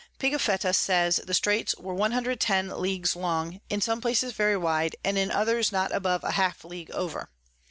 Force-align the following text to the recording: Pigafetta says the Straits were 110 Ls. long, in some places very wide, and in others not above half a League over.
Pigafetta 0.17 0.73
says 0.73 1.17
the 1.27 1.33
Straits 1.35 1.75
were 1.77 1.93
110 1.93 2.71
Ls. 2.71 3.15
long, 3.15 3.61
in 3.69 3.81
some 3.81 4.01
places 4.01 4.31
very 4.33 4.57
wide, 4.57 4.95
and 5.03 5.15
in 5.15 5.29
others 5.29 5.71
not 5.71 5.93
above 5.93 6.23
half 6.23 6.63
a 6.63 6.67
League 6.67 6.89
over. 6.89 7.29